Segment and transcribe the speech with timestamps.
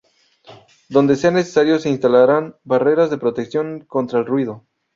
[0.89, 4.65] Donde sea necesario, se instalarán barreras de protección contra el ruido.